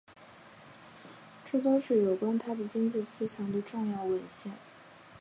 [1.45, 4.51] 这都是有关他的经济思想的重要文献。